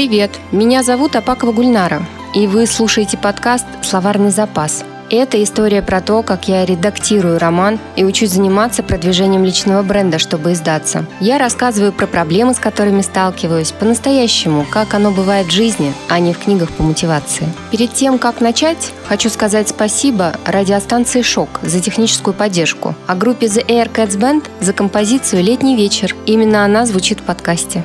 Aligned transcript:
Привет, 0.00 0.30
меня 0.50 0.82
зовут 0.82 1.14
Апакова 1.14 1.52
Гульнара, 1.52 2.06
и 2.34 2.46
вы 2.46 2.64
слушаете 2.64 3.18
подкаст 3.18 3.66
«Словарный 3.82 4.30
запас». 4.30 4.82
Это 5.10 5.42
история 5.42 5.82
про 5.82 6.00
то, 6.00 6.22
как 6.22 6.48
я 6.48 6.64
редактирую 6.64 7.38
роман 7.38 7.78
и 7.96 8.04
учусь 8.06 8.30
заниматься 8.30 8.82
продвижением 8.82 9.44
личного 9.44 9.82
бренда, 9.82 10.18
чтобы 10.18 10.54
издаться. 10.54 11.04
Я 11.20 11.36
рассказываю 11.36 11.92
про 11.92 12.06
проблемы, 12.06 12.54
с 12.54 12.58
которыми 12.58 13.02
сталкиваюсь, 13.02 13.72
по-настоящему, 13.72 14.64
как 14.70 14.94
оно 14.94 15.10
бывает 15.10 15.48
в 15.48 15.52
жизни, 15.52 15.92
а 16.08 16.18
не 16.18 16.32
в 16.32 16.38
книгах 16.38 16.70
по 16.70 16.82
мотивации. 16.82 17.46
Перед 17.70 17.92
тем, 17.92 18.18
как 18.18 18.40
начать, 18.40 18.94
хочу 19.06 19.28
сказать 19.28 19.68
спасибо 19.68 20.32
радиостанции 20.46 21.20
«Шок» 21.20 21.60
за 21.60 21.78
техническую 21.78 22.32
поддержку, 22.32 22.94
а 23.06 23.14
группе 23.14 23.48
The 23.48 23.66
Air 23.66 23.92
Cats 23.92 24.18
Band 24.18 24.44
за 24.60 24.72
композицию 24.72 25.42
«Летний 25.42 25.76
вечер». 25.76 26.16
Именно 26.24 26.64
она 26.64 26.86
звучит 26.86 27.20
в 27.20 27.24
подкасте. 27.24 27.84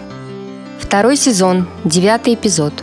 Второй 0.80 1.16
сезон, 1.18 1.68
девятый 1.84 2.36
эпизод. 2.36 2.74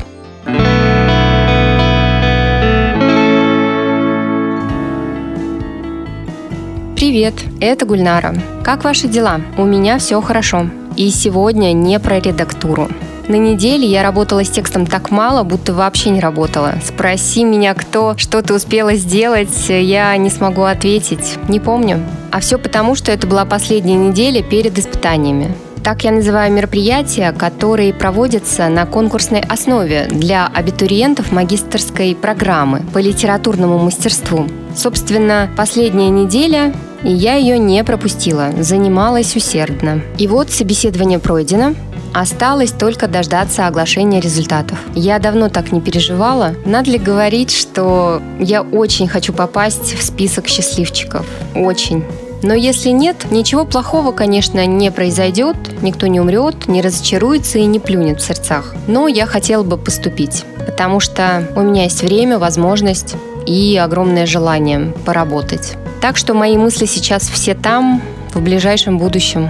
Привет, 6.97 7.35
это 7.61 7.85
Гульнара. 7.85 8.35
Как 8.65 8.85
ваши 8.85 9.09
дела? 9.09 9.41
У 9.59 9.65
меня 9.65 9.99
все 9.99 10.21
хорошо. 10.21 10.71
И 10.97 11.11
сегодня 11.11 11.73
не 11.73 11.99
про 12.01 12.21
редактуру. 12.21 12.89
На 13.29 13.37
неделе 13.37 13.87
я 13.87 14.03
работала 14.03 14.45
с 14.45 14.51
текстом 14.51 14.87
так 14.87 15.11
мало, 15.11 15.43
будто 15.43 15.73
вообще 15.73 16.11
не 16.11 16.21
работала. 16.21 16.75
Спроси 16.85 17.45
меня, 17.45 17.75
кто 17.75 18.15
что 18.17 18.43
ты 18.43 18.55
успела 18.55 18.95
сделать, 18.95 19.69
я 19.69 20.17
не 20.17 20.29
смогу 20.29 20.63
ответить. 20.63 21.39
Не 21.49 21.61
помню. 21.61 22.01
А 22.31 22.41
все 22.41 22.59
потому, 22.59 22.95
что 22.95 23.13
это 23.13 23.27
была 23.27 23.45
последняя 23.45 23.97
неделя 23.97 24.43
перед 24.43 24.79
испытаниями. 24.79 25.55
Так 25.83 26.05
я 26.05 26.13
называю 26.13 26.53
мероприятия, 26.53 27.33
которые 27.33 27.93
проводятся 27.93 28.69
на 28.69 28.87
конкурсной 28.87 29.41
основе 29.41 30.07
для 30.09 30.47
абитуриентов 30.47 31.33
магистрской 31.33 32.15
программы 32.15 32.83
по 32.93 32.99
литературному 32.99 33.79
мастерству. 33.79 34.47
Собственно, 34.77 35.51
последняя 35.57 36.11
неделя 36.11 36.73
и 37.03 37.11
я 37.11 37.35
ее 37.35 37.59
не 37.59 37.83
пропустила, 37.83 38.51
занималась 38.61 39.35
усердно. 39.35 40.03
И 40.19 40.29
вот 40.29 40.51
собеседование 40.51 41.19
пройдено, 41.19 41.75
Осталось 42.15 42.73
только 42.73 43.09
дождаться 43.09 43.67
оглашения 43.67 44.21
результатов. 44.21 44.79
Я 44.95 45.19
давно 45.19 45.49
так 45.49 45.73
не 45.73 45.81
переживала. 45.81 46.55
Надо 46.67 46.91
ли 46.91 46.99
говорить, 46.99 47.51
что 47.51 48.21
я 48.39 48.61
очень 48.61 49.09
хочу 49.09 49.33
попасть 49.33 49.95
в 49.99 50.03
список 50.03 50.47
счастливчиков? 50.47 51.25
Очень. 51.55 52.05
Но 52.43 52.55
если 52.55 52.91
нет, 52.91 53.31
ничего 53.31 53.65
плохого, 53.65 54.11
конечно, 54.11 54.67
не 54.67 54.91
произойдет, 54.91 55.57
никто 55.81 56.09
не 56.09 56.21
умрет, 56.21 56.67
не 56.67 56.83
разочаруется 56.83 57.59
и 57.59 57.65
не 57.65 57.79
плюнет 57.79 58.21
в 58.21 58.27
сердцах. 58.27 58.75
Но 58.89 59.07
я 59.07 59.27
хотела 59.27 59.63
бы 59.63 59.77
поступить, 59.77 60.45
потому 60.67 60.99
что 60.99 61.49
у 61.55 61.61
меня 61.61 61.85
есть 61.85 62.03
время, 62.03 62.41
возможность 62.41 63.15
и 63.47 63.77
огромное 63.77 64.27
желание 64.27 64.93
поработать. 65.05 65.75
Так 66.01 66.17
что 66.17 66.35
мои 66.35 66.57
мысли 66.57 66.87
сейчас 66.87 67.29
все 67.29 67.55
там, 67.55 68.03
в 68.35 68.41
ближайшем 68.41 68.99
будущем. 68.99 69.49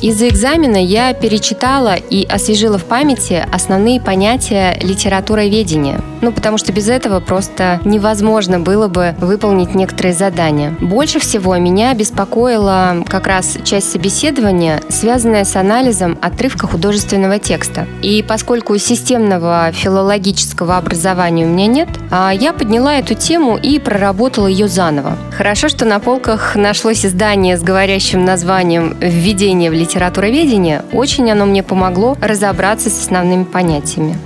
Из-за 0.00 0.28
экзамена 0.28 0.84
я 0.84 1.14
перечитала 1.14 1.94
и 1.94 2.24
освежила 2.26 2.76
в 2.76 2.84
памяти 2.84 3.46
основные 3.52 4.00
понятия 4.00 4.76
литературоведения. 4.82 6.00
Ну, 6.22 6.32
потому 6.32 6.56
что 6.56 6.72
без 6.72 6.88
этого 6.88 7.20
просто 7.20 7.80
невозможно 7.84 8.60
было 8.60 8.88
бы 8.88 9.14
выполнить 9.18 9.74
некоторые 9.74 10.14
задания. 10.14 10.74
Больше 10.80 11.18
всего 11.18 11.56
меня 11.56 11.92
беспокоила 11.94 13.04
как 13.08 13.26
раз 13.26 13.58
часть 13.64 13.92
собеседования, 13.92 14.80
связанная 14.88 15.44
с 15.44 15.54
анализом 15.56 16.18
отрывка 16.22 16.66
художественного 16.66 17.38
текста. 17.38 17.86
И 18.02 18.24
поскольку 18.26 18.76
системного 18.78 19.70
филологического 19.72 20.78
образования 20.78 21.44
у 21.44 21.48
меня 21.48 21.66
нет, 21.66 21.88
а 22.10 22.32
я 22.32 22.52
подняла 22.52 22.94
эту 22.94 23.14
тему 23.14 23.56
и 23.56 23.78
проработала 23.78 24.46
ее 24.46 24.68
заново. 24.68 25.18
Хорошо, 25.36 25.68
что 25.68 25.84
на 25.84 25.98
полках 25.98 26.56
нашлось 26.56 27.04
издание 27.04 27.58
с 27.58 27.62
говорящим 27.62 28.24
названием 28.24 28.96
«Введение 29.00 29.70
в 29.70 29.74
литературу 29.74 29.82
литературоведения, 29.92 30.84
очень 30.92 31.30
оно 31.30 31.44
мне 31.44 31.62
помогло 31.62 32.16
разобраться 32.20 32.88
с 32.88 33.02
основными 33.02 33.44
понятиями. 33.44 34.16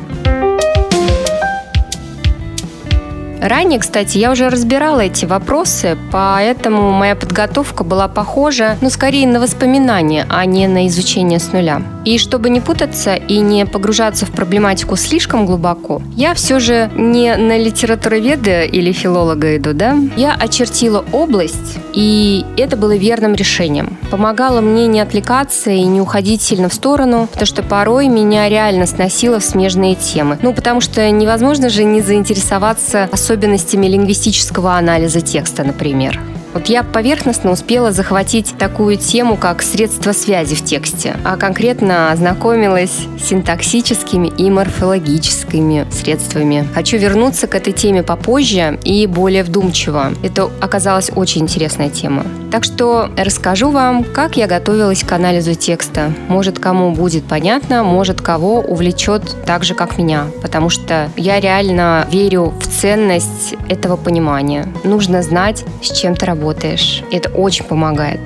Ранее, 3.41 3.79
кстати, 3.79 4.19
я 4.19 4.33
уже 4.33 4.49
разбирала 4.49 5.01
эти 5.01 5.25
вопросы, 5.25 5.97
поэтому 6.11 6.91
моя 6.93 7.15
подготовка 7.15 7.85
была 7.85 8.09
похожа, 8.09 8.77
ну, 8.81 8.91
скорее 8.91 9.27
на 9.27 9.41
воспоминания, 9.41 10.27
а 10.29 10.45
не 10.47 10.67
на 10.69 10.87
изучение 10.87 11.39
с 11.39 11.53
нуля. 11.53 11.83
И 12.05 12.19
чтобы 12.19 12.51
не 12.51 12.61
путаться 12.61 13.15
и 13.15 13.39
не 13.39 13.67
погружаться 13.67 14.27
в 14.27 14.31
проблематику 14.31 14.97
слишком 14.97 15.45
глубоко, 15.45 16.01
я 16.15 16.35
все 16.35 16.61
же 16.61 16.91
не 16.97 17.37
на 17.37 17.59
литературоведа 17.59 18.63
или 18.63 18.93
филолога 18.93 19.57
иду, 19.57 19.73
да? 19.73 19.97
Я 20.17 20.35
очертила 20.35 21.05
область, 21.13 21.79
и 21.93 22.45
это 22.57 22.77
было 22.77 22.97
верным 22.97 23.35
решением. 23.35 23.99
Помогало 24.11 24.61
мне 24.61 24.87
не 24.87 25.01
отвлекаться 25.01 25.71
и 25.71 25.83
не 25.83 26.01
уходить 26.01 26.43
сильно 26.43 26.69
в 26.69 26.75
сторону, 26.75 27.27
потому 27.27 27.47
что 27.47 27.63
порой 27.63 28.09
меня 28.09 28.49
реально 28.49 28.87
сносило 28.87 29.41
в 29.41 29.45
смежные 29.45 29.97
темы. 29.97 30.39
Ну, 30.43 30.53
потому 30.53 30.81
что 30.81 31.11
невозможно 31.11 31.69
же 31.69 31.85
не 31.85 32.01
заинтересоваться 32.01 33.09
особенностями 33.27 33.89
лингвистического 33.89 34.77
анализа 34.77 35.21
текста, 35.21 35.65
например. 35.65 36.36
Вот 36.57 36.69
я 36.69 36.83
поверхностно 36.83 37.51
успела 37.51 37.93
захватить 37.93 38.55
такую 38.57 38.97
тему, 38.97 39.37
как 39.37 39.61
средства 39.61 40.13
связи 40.13 40.55
в 40.55 40.65
тексте, 40.65 41.15
а 41.23 41.37
конкретно 41.37 42.11
ознакомилась 42.11 43.01
с 43.21 43.29
синтаксическими 43.29 44.29
и 44.29 44.49
морфологическими 44.49 45.87
средствами. 45.91 46.67
Хочу 46.75 46.97
вернуться 46.97 47.47
к 47.47 47.55
этой 47.55 47.75
теме 47.75 48.03
попозже 48.03 48.79
и 48.85 49.07
более 49.07 49.45
вдумчиво. 49.45 50.15
Это 50.23 50.49
оказалась 50.63 51.11
очень 51.15 51.43
интересная 51.43 51.91
тема. 51.91 52.25
Так 52.51 52.65
что 52.65 53.11
расскажу 53.19 53.71
вам, 53.71 54.03
как 54.03 54.39
я 54.39 54.47
готовилась 54.47 55.03
к 55.03 55.13
анализу 55.13 55.55
текста. 55.55 56.11
Может, 56.29 56.59
кому 56.59 56.93
будет 56.93 57.25
понятно, 57.25 57.85
может, 57.85 58.23
кого 58.23 58.61
увлечет 58.61 59.37
так 59.45 59.63
же, 59.63 59.75
как 59.75 59.99
меня. 59.99 60.25
Потому 60.41 60.71
что 60.71 61.11
я 61.19 61.39
реально 61.39 62.07
верю 62.11 62.55
в 62.59 62.67
ценность 62.67 63.57
этого 63.69 63.97
понимания. 63.97 64.67
Нужно 64.85 65.21
знать, 65.21 65.63
с 65.83 65.91
чем 65.91 66.17
ты 66.17 66.25
работаешь 66.25 66.46
работаешь. 66.47 67.03
Это 67.11 67.29
очень 67.31 67.65
помогает. 67.65 68.21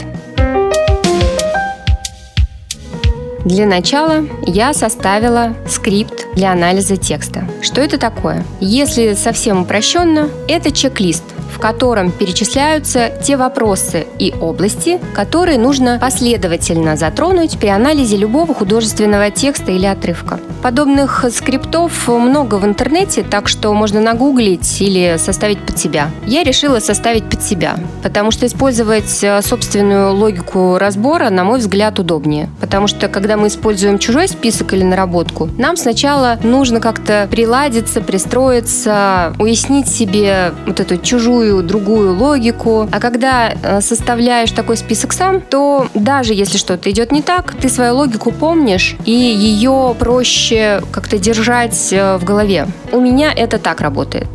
Для 3.47 3.65
начала 3.65 4.27
я 4.47 4.75
составила 4.75 5.55
скрипт 5.67 6.27
для 6.35 6.53
анализа 6.53 6.99
текста. 6.99 7.45
Что 7.63 7.81
это 7.81 7.99
такое? 7.99 8.45
Если 8.61 9.15
совсем 9.15 9.63
упрощенно, 9.63 10.29
это 10.47 10.71
чек-лист– 10.71 11.25
котором 11.61 12.11
перечисляются 12.11 13.11
те 13.23 13.37
вопросы 13.37 14.07
и 14.19 14.35
области, 14.41 14.99
которые 15.15 15.59
нужно 15.59 15.99
последовательно 16.01 16.97
затронуть 16.97 17.59
при 17.59 17.69
анализе 17.69 18.17
любого 18.17 18.55
художественного 18.55 19.31
текста 19.31 19.71
или 19.73 19.87
отрывка. 19.87 20.41
Подобных 20.63 21.25
скриптов 21.31 22.09
много 22.09 22.57
в 22.57 22.65
интернете, 22.65 23.23
так 23.23 23.49
что 23.49 23.73
можно 23.73 24.01
нагуглить 24.01 24.81
или 24.81 25.17
составить 25.19 25.59
под 25.61 25.79
себя. 25.79 26.11
Я 26.27 26.43
решила 26.43 26.81
составить 26.81 27.25
под 27.25 27.43
себя, 27.43 27.77
потому 28.03 28.31
что 28.31 28.47
использовать 28.47 29.23
э, 29.23 29.41
собственную 29.43 30.15
логику 30.15 30.77
разбора, 30.79 31.31
на 31.31 31.45
мой 31.45 31.59
взгляд, 31.59 31.99
удобнее. 31.99 32.49
Потому 32.61 32.87
что, 32.87 33.09
когда 33.09 33.37
мы 33.37 33.49
используем 33.49 33.99
чужой 33.99 34.29
список 34.29 34.73
или 34.73 34.83
наработку, 34.83 35.49
нам 35.59 35.77
сначала 35.77 36.39
нужно 36.43 36.81
как-то 36.81 37.29
приладиться, 37.31 38.01
пристроиться, 38.01 39.35
уяснить 39.39 39.89
себе 39.89 40.53
вот 40.67 40.81
эту 40.81 40.97
чужую 40.99 41.50
любую 41.51 41.63
другую 41.63 42.15
логику. 42.15 42.89
А 42.91 43.01
когда 43.01 43.51
э, 43.51 43.81
составляешь 43.81 44.51
такой 44.53 44.77
список 44.77 45.13
сам, 45.13 45.41
то 45.41 45.87
даже 45.95 46.35
если 46.35 46.59
что-то 46.59 46.91
идет 46.91 47.13
не 47.13 47.23
так, 47.23 47.55
ты 47.61 47.69
свою 47.69 47.97
логику 47.97 48.33
помнишь, 48.33 48.97
и 49.05 49.13
ее 49.13 49.95
проще 49.99 50.83
как-то 50.93 51.19
держать 51.19 51.93
э, 51.93 52.17
в 52.19 52.25
голове. 52.25 52.67
У 52.93 53.01
меня 53.01 53.33
это 53.33 53.59
так 53.59 53.81
работает. 53.81 54.29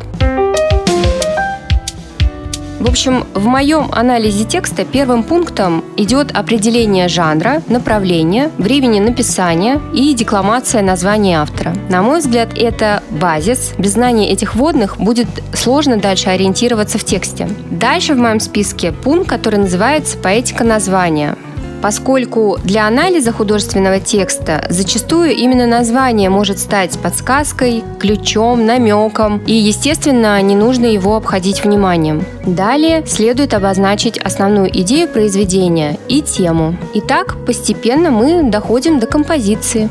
В 2.86 2.88
общем, 2.88 3.24
в 3.34 3.44
моем 3.46 3.88
анализе 3.90 4.44
текста 4.44 4.84
первым 4.84 5.24
пунктом 5.24 5.84
идет 5.96 6.30
определение 6.30 7.08
жанра, 7.08 7.60
направления, 7.66 8.52
времени 8.58 9.00
написания 9.00 9.82
и 9.92 10.14
декламация 10.14 10.82
названия 10.82 11.40
автора. 11.40 11.74
На 11.90 12.02
мой 12.02 12.20
взгляд, 12.20 12.56
это 12.56 13.02
базис. 13.10 13.74
Без 13.76 13.94
знания 13.94 14.30
этих 14.30 14.54
вводных 14.54 14.98
будет 14.98 15.26
сложно 15.52 15.96
дальше 15.96 16.28
ориентироваться 16.28 16.96
в 16.96 17.04
тексте. 17.04 17.48
Дальше 17.72 18.14
в 18.14 18.18
моем 18.18 18.38
списке 18.38 18.92
пункт, 18.92 19.28
который 19.28 19.58
называется 19.58 20.16
«Поэтика 20.16 20.62
названия» 20.62 21.36
поскольку 21.82 22.58
для 22.62 22.86
анализа 22.86 23.32
художественного 23.32 24.00
текста 24.00 24.66
зачастую 24.68 25.32
именно 25.32 25.66
название 25.66 26.30
может 26.30 26.58
стать 26.58 26.98
подсказкой, 26.98 27.84
ключом, 27.98 28.66
намеком, 28.66 29.42
и, 29.46 29.54
естественно, 29.54 30.40
не 30.42 30.56
нужно 30.56 30.86
его 30.86 31.16
обходить 31.16 31.64
вниманием. 31.64 32.24
Далее 32.44 33.04
следует 33.06 33.54
обозначить 33.54 34.18
основную 34.18 34.68
идею 34.80 35.08
произведения 35.08 35.98
и 36.08 36.22
тему. 36.22 36.76
И 36.94 37.00
так 37.00 37.36
постепенно 37.44 38.10
мы 38.10 38.50
доходим 38.50 38.98
до 38.98 39.06
композиции. 39.06 39.88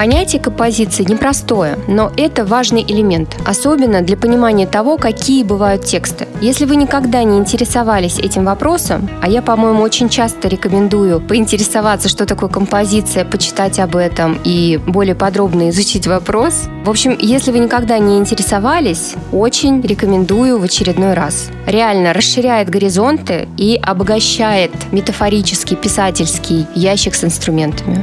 Понятие 0.00 0.40
композиции 0.40 1.04
непростое, 1.04 1.76
но 1.86 2.10
это 2.16 2.46
важный 2.46 2.82
элемент, 2.82 3.36
особенно 3.44 4.00
для 4.00 4.16
понимания 4.16 4.66
того, 4.66 4.96
какие 4.96 5.42
бывают 5.42 5.84
тексты. 5.84 6.26
Если 6.40 6.64
вы 6.64 6.76
никогда 6.76 7.22
не 7.22 7.36
интересовались 7.36 8.18
этим 8.18 8.46
вопросом, 8.46 9.10
а 9.20 9.28
я, 9.28 9.42
по-моему, 9.42 9.82
очень 9.82 10.08
часто 10.08 10.48
рекомендую 10.48 11.20
поинтересоваться, 11.20 12.08
что 12.08 12.24
такое 12.24 12.48
композиция, 12.48 13.26
почитать 13.26 13.78
об 13.78 13.94
этом 13.94 14.38
и 14.42 14.80
более 14.86 15.14
подробно 15.14 15.68
изучить 15.68 16.06
вопрос. 16.06 16.62
В 16.82 16.88
общем, 16.88 17.14
если 17.20 17.50
вы 17.50 17.58
никогда 17.58 17.98
не 17.98 18.16
интересовались, 18.16 19.16
очень 19.32 19.82
рекомендую 19.82 20.58
в 20.58 20.64
очередной 20.64 21.12
раз. 21.12 21.50
Реально 21.66 22.14
расширяет 22.14 22.70
горизонты 22.70 23.48
и 23.58 23.78
обогащает 23.82 24.72
метафорический 24.92 25.76
писательский 25.76 26.66
ящик 26.74 27.14
с 27.14 27.22
инструментами. 27.22 28.02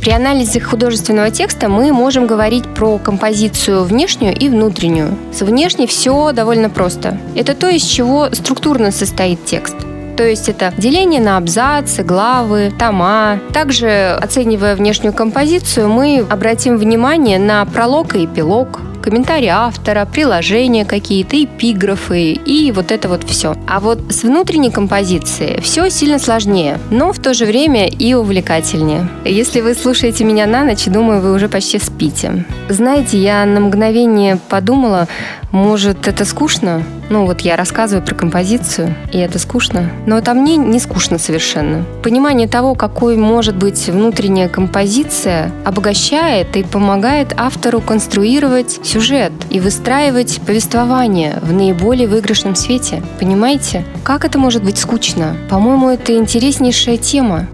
При 0.00 0.12
анализе 0.12 0.60
художественного 0.60 1.30
текста 1.30 1.68
мы 1.68 1.92
можем 1.92 2.26
говорить 2.26 2.64
про 2.74 2.96
композицию 2.96 3.84
внешнюю 3.84 4.34
и 4.34 4.48
внутреннюю. 4.48 5.14
С 5.30 5.42
внешней 5.42 5.86
все 5.86 6.32
довольно 6.32 6.70
просто. 6.70 7.18
Это 7.36 7.54
то, 7.54 7.68
из 7.68 7.82
чего 7.82 8.30
структурно 8.32 8.92
состоит 8.92 9.44
текст. 9.44 9.76
То 10.16 10.24
есть 10.26 10.48
это 10.48 10.72
деление 10.78 11.20
на 11.20 11.36
абзацы, 11.36 12.02
главы, 12.02 12.72
тома. 12.78 13.40
Также, 13.52 14.18
оценивая 14.20 14.74
внешнюю 14.74 15.12
композицию, 15.12 15.88
мы 15.90 16.24
обратим 16.28 16.78
внимание 16.78 17.38
на 17.38 17.64
пролог 17.66 18.16
и 18.16 18.24
эпилог, 18.24 18.80
комментарии 19.00 19.48
автора, 19.48 20.04
приложения 20.06 20.84
какие-то, 20.84 21.42
эпиграфы 21.42 22.32
и 22.32 22.72
вот 22.72 22.92
это 22.92 23.08
вот 23.08 23.24
все. 23.24 23.56
А 23.66 23.80
вот 23.80 24.12
с 24.12 24.22
внутренней 24.22 24.70
композицией 24.70 25.60
все 25.60 25.88
сильно 25.90 26.18
сложнее, 26.18 26.78
но 26.90 27.12
в 27.12 27.18
то 27.18 27.34
же 27.34 27.46
время 27.46 27.88
и 27.88 28.14
увлекательнее. 28.14 29.08
Если 29.24 29.60
вы 29.60 29.74
слушаете 29.74 30.24
меня 30.24 30.46
на 30.46 30.64
ночь, 30.64 30.84
думаю, 30.86 31.20
вы 31.20 31.32
уже 31.32 31.48
почти 31.48 31.78
спите. 31.78 32.44
Знаете, 32.68 33.18
я 33.18 33.44
на 33.44 33.60
мгновение 33.60 34.38
подумала, 34.48 35.08
может, 35.52 36.06
это 36.06 36.24
скучно? 36.24 36.82
Ну, 37.10 37.26
вот 37.26 37.40
я 37.40 37.56
рассказываю 37.56 38.06
про 38.06 38.14
композицию, 38.14 38.94
и 39.12 39.18
это 39.18 39.40
скучно. 39.40 39.90
Но 40.06 40.16
это 40.16 40.32
мне 40.32 40.56
не 40.56 40.78
скучно 40.78 41.18
совершенно. 41.18 41.84
Понимание 42.04 42.46
того, 42.46 42.76
какой 42.76 43.16
может 43.16 43.56
быть 43.56 43.88
внутренняя 43.88 44.48
композиция, 44.48 45.50
обогащает 45.64 46.56
и 46.56 46.62
помогает 46.62 47.34
автору 47.36 47.80
конструировать 47.80 48.78
сюжет 48.84 49.32
и 49.50 49.58
выстраивать 49.58 50.40
повествование 50.46 51.40
в 51.42 51.52
наиболее 51.52 52.06
выигрышном 52.06 52.54
свете. 52.54 53.02
Понимаете? 53.18 53.84
Как 54.04 54.24
это 54.24 54.38
может 54.38 54.62
быть 54.62 54.78
скучно? 54.78 55.36
По-моему, 55.48 55.88
это 55.88 56.14
интереснейшая 56.14 56.96
тема. 56.96 57.48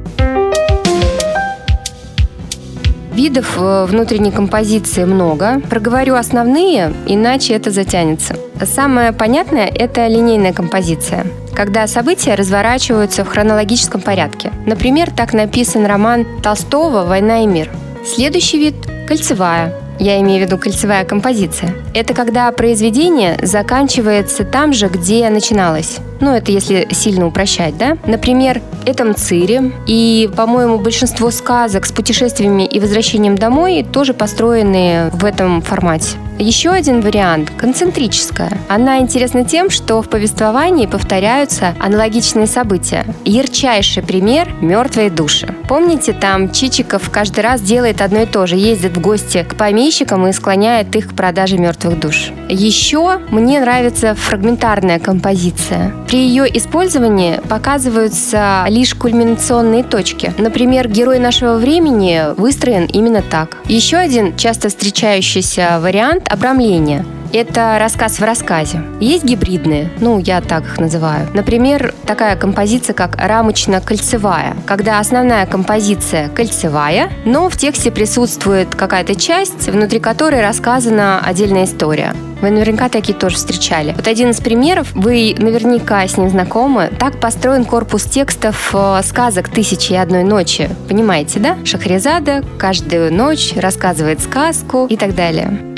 Видов 3.17 3.57
э, 3.57 3.87
внутренней 3.87 4.31
композиции 4.31 5.05
много. 5.05 5.63
Проговорю 5.71 6.17
основные, 6.17 6.93
иначе 7.07 7.55
это 7.55 7.71
затянется. 7.71 8.37
Самое 8.63 9.13
понятное– 9.13 9.67
это 9.75 10.07
линейная 10.07 10.53
композиция 10.53 11.27
когда 11.55 11.87
события 11.87 12.35
разворачиваются 12.35 13.25
в 13.25 13.29
хронологическом 13.29 14.03
порядке. 14.03 14.53
Например, 14.67 15.11
так 15.11 15.33
написан 15.33 15.87
роман 15.87 16.27
Толстого 16.43 17.07
«Война 17.07 17.45
и 17.45 17.47
мир». 17.47 17.71
Следующий 18.05 18.59
вид– 18.59 18.75
кольцевая. 19.09 19.73
Я 19.99 20.21
имею 20.21 20.43
в 20.43 20.47
виду 20.47 20.59
кольцевая 20.59 21.05
композиция. 21.05 21.75
Это 21.95 22.15
когда 22.15 22.51
произведение 22.53 23.39
заканчивается 23.43 24.45
там 24.45 24.73
же, 24.73 24.89
где 24.89 25.29
начиналось. 25.31 25.99
Ну, 26.21 26.35
это 26.35 26.51
если 26.51 26.89
сильно 26.93 27.27
упрощать, 27.27 27.77
да? 27.77 27.97
Например, 28.07 28.61
это 28.87 29.05
Мцири. 29.05 29.73
И, 29.87 30.31
по-моему, 30.37 30.79
большинство 30.79 31.31
сказок 31.31 31.87
с 31.87 31.93
путешествиями 31.93 32.65
и 32.65 32.81
возвращением 32.81 33.37
домой 33.37 33.87
тоже 33.91 34.15
построены 34.15 35.11
в 35.13 35.25
этом 35.25 35.61
формате. 35.63 36.17
Еще 36.39 36.71
один 36.71 37.01
вариант– 37.01 37.51
концентрическая. 37.59 38.59
Она 38.69 38.99
интересна 38.99 39.45
тем, 39.45 39.71
что 39.71 40.03
в 40.03 40.11
повествовании 40.11 40.87
повторяются 40.87 41.75
аналогичные 41.81 42.47
события. 42.47 43.07
Ярчайший 43.25 44.03
пример– 44.03 44.49
«Мертвые 44.61 45.09
души». 45.09 45.55
Помните, 45.69 46.13
там 46.13 46.53
Чичиков 46.53 47.11
каждый 47.11 47.41
раз 47.41 47.61
делает 47.61 48.01
одно 48.01 48.23
и 48.23 48.27
то 48.27 48.47
же, 48.47 48.57
ездит 48.57 48.97
в 48.97 49.01
гости 49.01 49.43
к 49.43 49.57
помещикам 49.57 50.27
и 50.27 50.33
склоняет 50.33 50.95
их 50.95 51.09
к 51.09 51.15
продаже 51.15 51.59
мертвых 51.59 51.99
душ. 51.99 52.31
Еще 52.49 53.19
мне 53.31 53.61
нравится 53.61 54.15
фрагментарная 54.15 55.01
композиция. 55.01 55.93
При 56.07 56.19
ее 56.19 56.45
использовании 56.57 57.41
показываются 57.49 58.65
лишь 58.69 58.95
кульминационные 58.95 59.83
точки. 59.83 60.33
Например, 60.39 60.89
герой 60.89 61.19
нашего 61.19 61.57
времени 61.57 62.35
выстроен 62.37 62.85
именно 62.85 63.23
так. 63.23 63.59
Еще 63.67 63.97
один 63.97 64.37
часто 64.37 64.69
встречающийся 64.69 65.79
вариант– 65.81 66.29
обрамление. 66.31 67.05
Это 67.33 67.77
рассказ 67.79 68.19
в 68.19 68.23
рассказе. 68.23 68.83
Есть 69.01 69.25
гибридные, 69.25 69.91
ну, 70.01 70.19
я 70.19 70.41
так 70.41 70.65
их 70.65 70.79
называю. 70.79 71.29
Например, 71.35 71.95
такая 72.07 72.37
композиция, 72.37 72.95
как 72.95 73.17
рамочно-кольцевая, 73.17 74.57
когда 74.67 75.01
основная 75.01 75.47
композиция 75.47 76.29
кольцевая, 76.29 77.11
но 77.25 77.49
в 77.49 77.57
тексте 77.57 77.91
присутствует 77.91 78.75
какая-то 78.75 79.15
часть, 79.15 79.69
внутри 79.69 80.01
которой 80.01 80.41
рассказана 80.41 81.21
отдельная 81.21 81.65
история. 81.65 82.15
Вы 82.41 82.51
наверняка 82.51 82.89
такие 82.89 83.15
тоже 83.15 83.37
встречали. 83.37 83.93
Вот 83.97 84.07
один 84.07 84.31
из 84.31 84.41
примеров, 84.41 84.93
вы 84.95 85.35
наверняка 85.39 86.07
с 86.07 86.17
ним 86.17 86.29
знакомы. 86.29 86.91
Так 86.99 87.19
построен 87.19 87.65
корпус 87.65 88.05
текстов 88.05 88.71
э, 88.75 89.01
сказок 89.05 89.49
«Тысячи 89.49 89.93
и 89.93 89.97
одной 89.97 90.23
ночи». 90.23 90.69
Понимаете, 90.89 91.41
да? 91.41 91.57
Шахрезада 91.65 92.45
каждую 92.59 93.13
ночь 93.13 93.55
рассказывает 93.57 94.21
сказку 94.21 94.87
и 94.87 94.97
так 94.97 95.15
далее. 95.15 95.76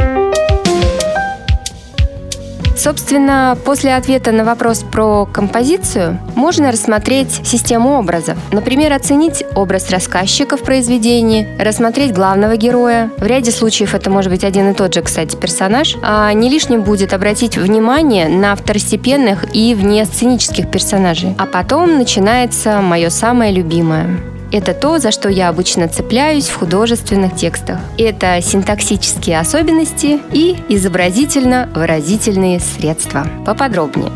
Собственно, 2.79 3.59
после 3.65 3.97
ответа 3.97 4.31
на 4.31 4.45
вопрос 4.45 4.85
про 4.85 5.27
композицию 5.27 6.21
можно 6.37 6.71
рассмотреть 6.71 7.41
систему 7.45 7.99
образов. 7.99 8.39
Например, 8.53 8.93
оценить 8.93 9.43
образ 9.57 9.91
рассказчика 9.91 10.57
в 10.57 10.63
произведении, 10.63 11.49
рассмотреть 11.59 12.13
главного 12.13 12.57
героя. 12.57 13.11
В 13.19 13.27
ряде 13.27 13.51
случаев 13.51 13.97
это 13.97 14.11
может 14.11 14.31
быть 14.31 14.45
один 14.45 14.71
и 14.71 14.75
тот 14.75 14.95
же, 14.95 15.03
кстати, 15.03 15.35
персонаж. 15.35 15.97
А 16.05 16.33
не 16.33 16.49
лишним 16.49 16.83
будет 16.83 17.13
обратить 17.13 17.59
внимание 17.59 18.29
на 18.29 18.55
второстепенных 18.55 19.57
и 19.57 19.75
внесценических 19.75 20.71
персонажей. 20.71 21.35
А 21.37 21.47
потом 21.47 21.99
начинается 21.99 22.81
мое 22.81 23.11
самое 23.11 23.53
любимое 23.53 24.21
это 24.51 24.75
то, 24.75 24.99
за 24.99 25.11
что 25.11 25.29
я 25.29 25.49
обычно 25.49 25.89
цепляюсь 25.89 26.49
в 26.49 26.57
художественных 26.57 27.35
текстах. 27.37 27.81
Это 27.99 28.41
синтаксические 28.41 29.39
особенности 29.39 30.21
и 30.33 30.57
изобразительно-выразительные 30.69 32.61
средства. 32.61 33.27
Поподробнее. 33.45 34.13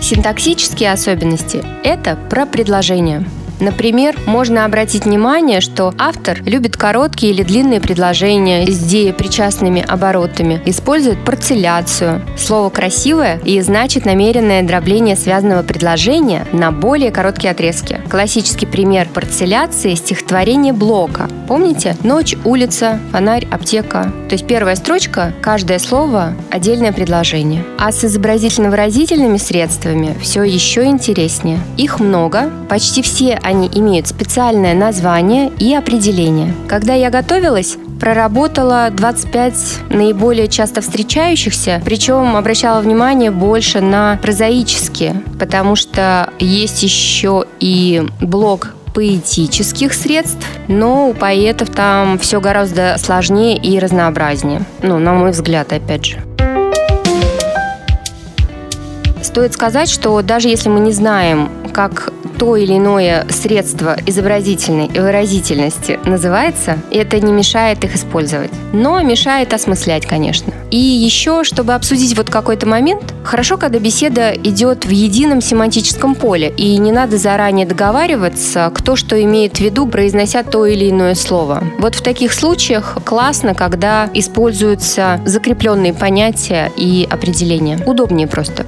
Синтаксические 0.00 0.92
особенности– 0.92 1.64
это 1.82 2.16
про 2.30 2.46
предложение. 2.46 3.24
Например, 3.60 4.16
можно 4.26 4.64
обратить 4.64 5.04
внимание, 5.04 5.60
что 5.60 5.94
автор 5.98 6.42
любит 6.44 6.76
короткие 6.76 7.32
или 7.32 7.42
длинные 7.42 7.80
предложения 7.80 8.66
с 8.66 8.78
деепричастными 8.78 9.84
оборотами, 9.86 10.60
использует 10.66 11.24
парцеляцию. 11.24 12.22
Слово 12.36 12.70
«красивое» 12.70 13.38
и 13.44 13.60
значит 13.60 14.04
намеренное 14.04 14.62
дробление 14.62 15.16
связанного 15.16 15.62
предложения 15.62 16.46
на 16.52 16.70
более 16.70 17.10
короткие 17.10 17.52
отрезки. 17.52 18.00
Классический 18.08 18.66
пример 18.66 19.08
парцеляции– 19.12 19.94
стихотворение 19.94 20.72
Блока. 20.72 21.28
Помните? 21.48 21.96
Ночь, 22.02 22.34
улица, 22.44 23.00
фонарь, 23.12 23.46
аптека. 23.50 24.12
То 24.28 24.34
есть 24.34 24.46
первая 24.46 24.76
строчка, 24.76 25.32
каждое 25.40 25.78
слово– 25.78 26.34
отдельное 26.50 26.92
предложение. 26.92 27.64
А 27.78 27.92
с 27.92 28.04
изобразительно-выразительными 28.04 29.38
средствами 29.38 30.14
все 30.20 30.42
еще 30.42 30.84
интереснее. 30.84 31.58
Их 31.76 32.00
много, 32.00 32.50
почти 32.68 33.02
все 33.02 33.38
они 33.46 33.70
имеют 33.72 34.08
специальное 34.08 34.74
название 34.74 35.52
и 35.60 35.72
определение. 35.72 36.52
Когда 36.66 36.94
я 36.94 37.10
готовилась, 37.10 37.76
проработала 38.00 38.88
25 38.90 39.54
наиболее 39.90 40.48
часто 40.48 40.80
встречающихся, 40.80 41.80
причем 41.84 42.34
обращала 42.34 42.80
внимание 42.80 43.30
больше 43.30 43.80
на 43.80 44.18
прозаические, 44.20 45.22
потому 45.38 45.76
что 45.76 46.30
есть 46.40 46.82
еще 46.82 47.44
и 47.60 48.02
блок 48.20 48.74
поэтических 48.94 49.94
средств, 49.94 50.44
но 50.66 51.08
у 51.10 51.14
поэтов 51.14 51.70
там 51.70 52.18
все 52.18 52.40
гораздо 52.40 52.96
сложнее 52.98 53.56
и 53.56 53.78
разнообразнее. 53.78 54.62
Ну, 54.82 54.98
на 54.98 55.12
мой 55.12 55.30
взгляд, 55.30 55.72
опять 55.72 56.04
же. 56.04 56.18
Стоит 59.22 59.52
сказать, 59.52 59.88
что 59.88 60.20
даже 60.22 60.48
если 60.48 60.68
мы 60.68 60.80
не 60.80 60.92
знаем, 60.92 61.50
как 61.72 62.12
то 62.38 62.56
или 62.56 62.76
иное 62.76 63.26
средство 63.30 63.96
изобразительной 64.06 64.88
выразительности 64.88 65.98
называется, 66.04 66.78
это 66.90 67.20
не 67.20 67.32
мешает 67.32 67.84
их 67.84 67.94
использовать. 67.94 68.50
Но 68.72 69.00
мешает 69.02 69.52
осмыслять, 69.52 70.06
конечно. 70.06 70.52
И 70.70 70.76
еще, 70.76 71.44
чтобы 71.44 71.74
обсудить 71.74 72.16
вот 72.16 72.28
какой-то 72.30 72.66
момент, 72.66 73.14
хорошо, 73.24 73.56
когда 73.56 73.78
беседа 73.78 74.32
идет 74.32 74.84
в 74.84 74.90
едином 74.90 75.40
семантическом 75.40 76.14
поле, 76.14 76.52
и 76.56 76.76
не 76.78 76.92
надо 76.92 77.18
заранее 77.18 77.66
договариваться, 77.66 78.70
кто 78.74 78.96
что 78.96 79.22
имеет 79.22 79.56
в 79.56 79.60
виду, 79.60 79.86
произнося 79.86 80.42
то 80.42 80.66
или 80.66 80.90
иное 80.90 81.14
слово. 81.14 81.62
Вот 81.78 81.94
в 81.94 82.02
таких 82.02 82.32
случаях 82.32 82.98
классно, 83.04 83.54
когда 83.54 84.10
используются 84.12 85.20
закрепленные 85.24 85.94
понятия 85.94 86.70
и 86.76 87.06
определения. 87.10 87.78
Удобнее 87.86 88.26
просто. 88.26 88.66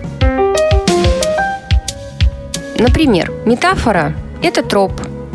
Например, 2.79 3.33
метафора– 3.45 4.15
это 4.43 4.63
троп, 4.63 4.93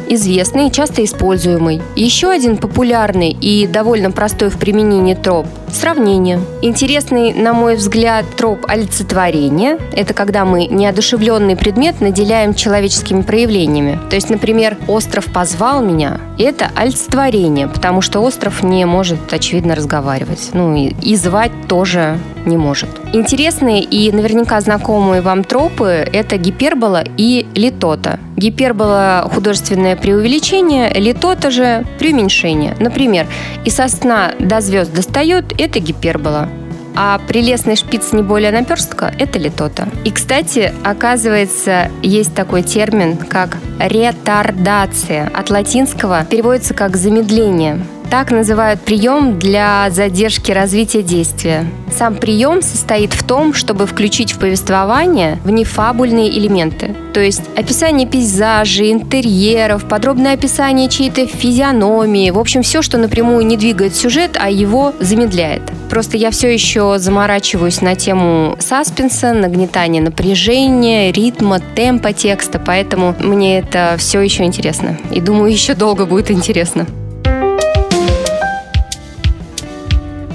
известный 0.07 0.67
и 0.67 0.71
часто 0.71 1.03
используемый. 1.03 1.81
Еще 1.95 2.29
один 2.29 2.55
популярный 2.55 3.31
и 3.31 3.67
довольно 3.67 4.12
простой 4.12 4.50
в 4.50 4.57
применении 4.57 5.13
троп– 5.13 5.45
сравнение. 5.71 6.39
Интересный, 6.62 7.33
на 7.33 7.53
мой 7.53 7.75
взгляд, 7.75 8.25
троп 8.38 8.65
олицетворения– 8.67 9.77
это 9.91 10.13
когда 10.13 10.45
мы 10.45 10.67
неодушевленный 10.67 11.57
предмет 11.57 12.00
наделяем 12.00 12.53
человеческими 12.53 13.21
проявлениями. 13.21 14.00
То 14.09 14.15
есть, 14.15 14.29
например, 14.29 14.77
«остров 14.88 15.25
позвал 15.25 15.83
меня»– 15.83 16.21
это 16.38 16.69
олицетворение, 16.75 17.67
потому 17.67 18.00
что 18.00 18.21
остров 18.21 18.63
не 18.63 18.85
может, 18.85 19.33
очевидно, 19.33 19.75
разговаривать. 19.75 20.51
Ну 20.53 20.75
и, 20.75 20.93
и 21.01 21.15
звать 21.17 21.51
тоже 21.67 22.17
не 22.45 22.57
может. 22.57 22.89
Интересные 23.13 23.81
и 23.81 24.12
наверняка 24.12 24.59
знакомые 24.62 25.21
вам 25.21 25.43
тропы– 25.43 26.07
это 26.13 26.38
гипербола 26.38 27.03
и 27.17 27.45
литота. 27.55 28.19
Гипербола– 28.38 29.29
художественное 29.33 29.95
преувеличение, 29.95 30.91
литота 30.93 31.51
же– 31.51 31.85
преуменьшение. 32.00 32.75
Например, 32.79 33.27
«И 33.65 33.69
со 33.69 33.88
сна 33.88 34.33
до 34.39 34.62
звезд 34.62 34.93
достает»– 34.93 35.53
это 35.57 35.79
гипербола. 35.79 36.50
А 36.95 37.19
прелестный 37.27 37.75
шпиц 37.75 38.13
не 38.13 38.21
более 38.21 38.51
наперстка– 38.51 39.12
это 39.19 39.39
литота. 39.39 39.88
И, 40.03 40.12
кстати, 40.12 40.71
оказывается, 40.83 41.89
есть 42.03 42.35
такой 42.35 42.62
термин, 42.62 43.17
как 43.17 43.57
ретардация. 43.79 45.31
От 45.33 45.50
латинского 45.50 46.23
переводится 46.25 46.73
как 46.73 46.95
замедление. 46.95 47.79
Так 48.13 48.29
называют 48.29 48.79
прием 48.79 49.39
для 49.39 49.89
задержки 49.89 50.51
развития 50.51 51.01
действия. 51.01 51.65
Сам 51.91 52.13
прием 52.13 52.62
состоит 52.62 53.12
в 53.12 53.24
том, 53.24 53.55
чтобы 53.55 53.88
включить 53.88 54.34
в 54.34 54.38
повествование 54.38 55.39
внефабульные 55.43 56.29
элементы. 56.29 56.96
То 57.15 57.20
есть 57.20 57.41
описание 57.55 58.08
пейзажей, 58.08 58.91
интерьеров, 58.91 59.88
подробное 59.88 60.34
описание 60.34 60.89
чьей-то 60.89 61.25
физиономии. 61.25 62.29
В 62.29 62.38
общем, 62.38 62.62
все, 62.62 62.84
что 62.84 63.00
напрямую 63.00 63.48
не 63.48 63.58
двигает 63.58 63.96
сюжет, 63.96 64.38
а 64.39 64.48
его 64.48 64.93
замедляет. 65.00 65.63
Просто 65.89 66.15
я 66.15 66.29
все 66.29 66.53
еще 66.53 67.00
заморачиваюсь 67.00 67.82
на 67.82 67.96
тему 67.96 68.55
саспенса, 68.60 69.34
нагнетания 69.34 70.03
напряжения, 70.03 71.12
ритма, 71.12 71.60
темпа 71.75 72.13
текста, 72.13 72.62
поэтому 72.63 73.15
мне 73.17 73.58
это 73.58 73.96
все 73.98 74.22
еще 74.22 74.43
интересно. 74.43 75.00
И 75.10 75.20
думаю, 75.20 75.51
еще 75.51 75.74
долго 75.74 76.05
будет 76.05 76.29
интересно. 76.29 76.86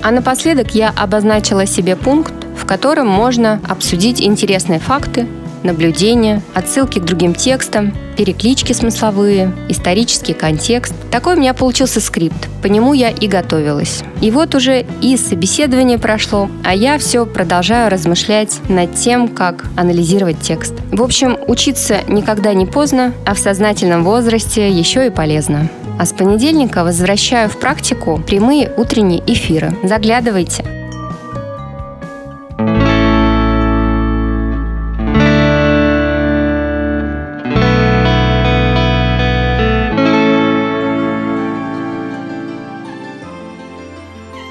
А 0.03 0.11
напоследок 0.11 0.75
я 0.75 0.93
обозначила 0.97 1.67
себе 1.67 1.97
пункт, 1.97 2.35
в 2.57 2.67
котором 2.67 3.09
можно 3.09 3.61
обсудить 3.69 4.21
интересные 4.21 4.79
факты, 4.79 5.27
наблюдения, 5.63 6.43
отсылки 6.55 6.99
к 6.99 7.05
другим 7.05 7.35
текстам, 7.35 7.93
переклички 8.17 8.73
смысловые, 8.73 9.53
исторический 9.69 10.33
контекст. 10.33 10.95
Такой 11.11 11.35
у 11.35 11.39
меня 11.39 11.55
получился 11.55 12.01
скрипт, 12.01 12.49
по 12.63 12.67
нему 12.67 12.93
я 12.93 13.11
и 13.11 13.29
готовилась. 13.29 14.03
И 14.21 14.31
вот 14.31 14.55
уже 14.55 14.85
и 15.01 15.17
собеседование 15.17 15.99
прошло, 15.99 16.49
а 16.65 16.75
я 16.75 16.99
все 16.99 17.27
продолжаю 17.27 17.91
размышлять 17.91 18.59
над 18.69 18.95
тем, 18.95 19.29
как 19.29 19.67
анализировать 19.77 20.41
текст. 20.41 20.75
В 20.93 21.03
общем, 21.03 21.37
учиться 21.47 22.01
никогда 22.09 22.55
не 22.55 22.67
поздно, 22.67 23.13
а 23.27 23.35
в 23.35 23.39
сознательном 23.39 24.05
возрасте 24.05 24.71
еще 24.71 25.07
и 25.07 25.11
полезно. 25.11 25.69
А 25.99 26.07
с 26.07 26.13
понедельника 26.13 26.85
возвращаю 26.85 27.49
в 27.49 27.59
практику 27.59 28.23
прямые 28.25 28.73
утренние 28.77 29.21
эфиры. 29.27 29.77
Заглядывайте. 29.83 30.65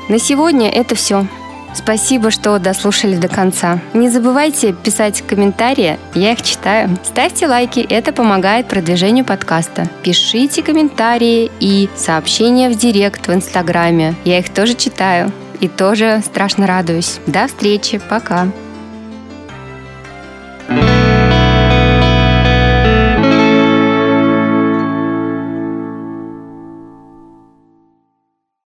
На 0.10 0.20
сегодня 0.20 0.70
это 0.70 0.96
все. 0.96 1.28
Спасибо, 1.78 2.32
что 2.32 2.58
дослушали 2.58 3.16
до 3.16 3.28
конца. 3.28 3.80
Не 3.94 4.10
забывайте 4.10 4.74
писать 4.74 5.22
комментарии, 5.22 6.00
я 6.16 6.32
их 6.32 6.42
читаю. 6.42 6.98
Ставьте 7.04 7.48
лайки, 7.48 7.80
это 7.80 8.12
помогает 8.12 8.68
продвижению 8.68 9.24
подкаста. 9.24 9.88
Пишите 10.02 10.64
комментарии 10.64 11.52
и 11.60 11.88
сообщения 11.96 12.70
в 12.70 12.76
директ 12.76 13.28
в 13.28 13.34
Инстаграме. 13.34 14.16
Я 14.26 14.40
их 14.40 14.50
тоже 14.50 14.74
читаю 14.74 15.32
и 15.60 15.68
тоже 15.68 16.22
страшно 16.26 16.66
радуюсь. 16.66 17.20
До 17.28 17.48
встречи, 17.48 18.02
пока. 18.10 18.48